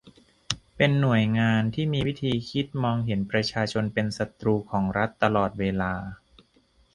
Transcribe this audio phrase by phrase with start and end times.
[0.77, 5.93] เป็นหน่วยงานที่มีวิธีคิดมองเห็นประชาชนเป็นศัตรูของรัฐตลอดเวลา